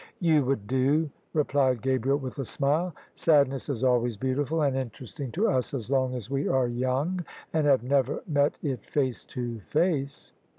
"You 0.29 0.43
would 0.45 0.65
do," 0.65 1.11
replied 1.31 1.83
Gabriel 1.83 2.17
with 2.17 2.39
a 2.39 2.43
smile." 2.45 2.95
Sad 3.23 3.49
ness 3.49 3.69
Is 3.69 3.83
always 3.83 4.17
beautiful 4.17 4.63
and 4.63 4.75
Interesting 4.75 5.31
to 5.33 5.47
us 5.47 5.75
as 5.75 5.91
long 5.91 6.15
as 6.15 6.27
we 6.27 6.47
are 6.47 6.67
young 6.67 7.23
and 7.53 7.67
have 7.67 7.83
never 7.83 8.23
met 8.27 8.57
it 8.63 8.83
face 8.83 9.23
to 9.25 9.59
face." 9.59 10.31